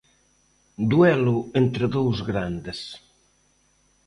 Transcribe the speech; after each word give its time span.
Duelo 0.93 1.35
entre 1.61 1.85
dous 1.97 2.17
grandes. 2.31 2.81